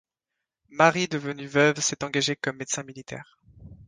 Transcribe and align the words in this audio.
Marie 0.71 1.07
devenue 1.07 1.45
veuve 1.45 1.79
s’est 1.79 2.03
engagée 2.03 2.35
comme 2.35 2.57
médecin 2.57 2.81
militaire. 2.81 3.37